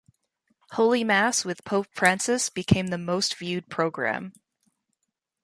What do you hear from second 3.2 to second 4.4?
viewed program.